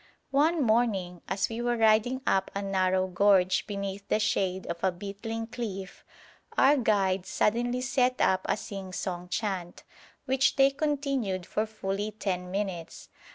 One 0.31 0.63
morning, 0.63 1.21
as 1.27 1.47
we 1.47 1.61
were 1.61 1.77
riding 1.77 2.21
up 2.25 2.49
a 2.55 2.61
narrow 2.63 3.05
gorge 3.05 3.67
beneath 3.67 4.07
the 4.07 4.19
shade 4.19 4.65
of 4.65 4.83
a 4.83 4.91
beetling 4.91 5.45
cliff, 5.45 6.03
our 6.57 6.75
guides 6.75 7.29
suddenly 7.29 7.81
set 7.81 8.19
up 8.19 8.41
a 8.49 8.57
sing 8.57 8.93
song 8.93 9.29
chant, 9.29 9.83
which 10.25 10.55
they 10.55 10.71
continued 10.71 11.45
for 11.45 11.67
fully 11.67 12.09
ten 12.09 12.49
minutes. 12.49 13.09